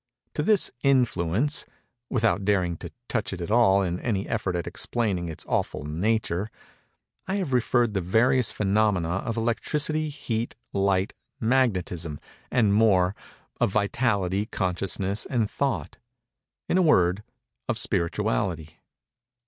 [0.33, 5.45] To this influence—without daring to touch it at all in any effort at explaining its
[5.47, 12.19] awful nature—I have referred the various phænomena of electricity, heat, light, magnetism;
[12.49, 17.21] and more—of vitality, consciousness, and thought—in a word,
[17.69, 18.79] of spirituality.